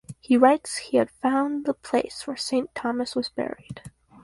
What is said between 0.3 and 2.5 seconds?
writes he had found the place where